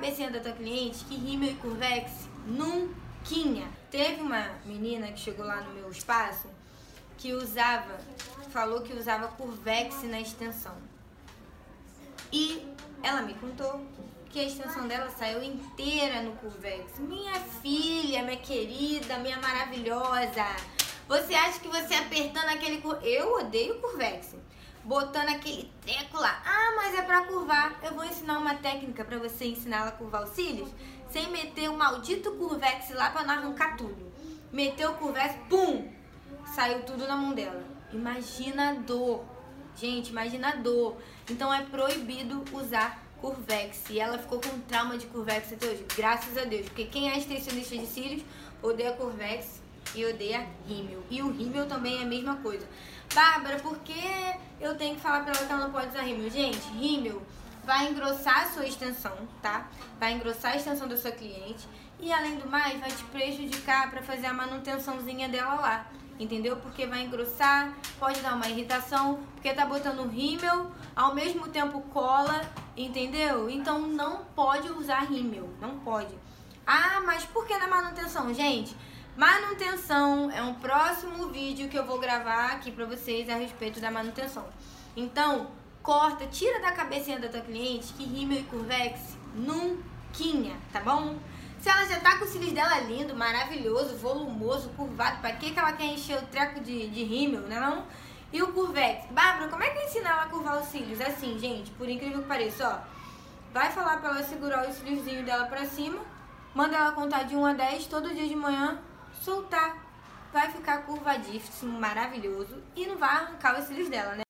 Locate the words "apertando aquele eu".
21.94-23.34